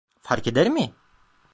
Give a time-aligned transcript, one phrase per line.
[0.21, 0.91] Fark eder mi?